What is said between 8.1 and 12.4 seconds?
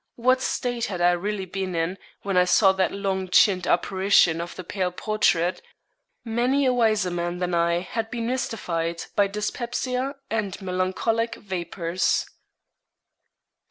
mystified by dyspepsia and melancholic vapours. CHAPTER XV.